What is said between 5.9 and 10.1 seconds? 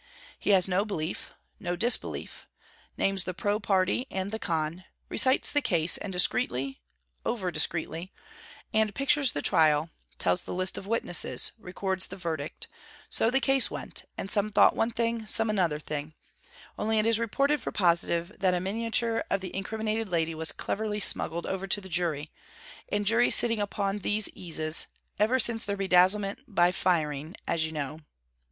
and discreetly, over discreetly; and pictures the trial,